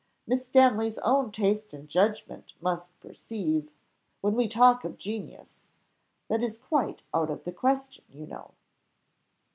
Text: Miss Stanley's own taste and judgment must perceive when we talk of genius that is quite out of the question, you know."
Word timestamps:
Miss 0.25 0.47
Stanley's 0.47 0.97
own 0.97 1.31
taste 1.31 1.75
and 1.75 1.87
judgment 1.87 2.53
must 2.59 2.99
perceive 3.01 3.69
when 4.21 4.33
we 4.33 4.47
talk 4.47 4.83
of 4.83 4.97
genius 4.97 5.63
that 6.27 6.41
is 6.41 6.57
quite 6.57 7.03
out 7.13 7.29
of 7.29 7.43
the 7.43 7.51
question, 7.51 8.05
you 8.09 8.25
know." 8.25 8.55